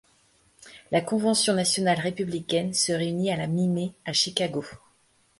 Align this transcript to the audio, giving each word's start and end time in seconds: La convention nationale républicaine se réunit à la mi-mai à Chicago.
La 0.91 0.99
convention 1.01 1.53
nationale 1.53 1.99
républicaine 1.99 2.73
se 2.73 2.91
réunit 2.91 3.29
à 3.31 3.35
la 3.37 3.45
mi-mai 3.45 3.93
à 4.03 4.13
Chicago. 4.13 4.65